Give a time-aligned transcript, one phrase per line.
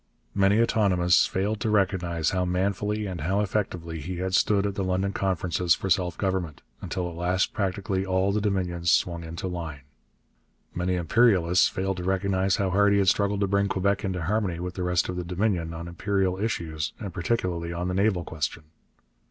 [0.33, 4.83] Many autonomists failed to recognize how manfully and how effectively he had stood at the
[4.83, 9.81] London Conferences for self government, until at last practically all the Dominions swung into line.
[10.73, 14.59] Many imperialists failed to recognize how hard he had struggled to bring Quebec into harmony
[14.59, 18.63] with the rest of the Dominion on imperial issues and particularly on the naval question.